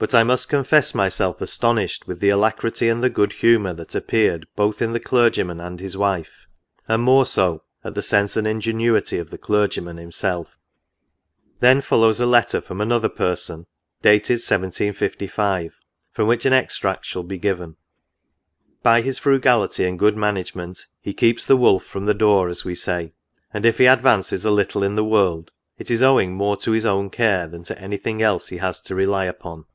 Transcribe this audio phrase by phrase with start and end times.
[0.00, 4.06] But I must confess myself" astonished with the alacrity and the good humour that ap
[4.06, 6.46] peared both in the clergyman and his wife,
[6.88, 10.56] and more so, at the sense and ingenuity of the clergyman himself."
[11.58, 13.66] Then follows a letter, from another person,
[14.00, 15.76] dated 1755,
[16.12, 17.76] from which an extract shall be given."
[18.82, 22.74] By his frugality and good management, he keeps the wolf from the door, as we
[22.74, 23.12] say;
[23.52, 26.86] and if he advances a little in the world, it is owing more to his
[26.86, 29.66] own care, than to any thing else he has to rely upon.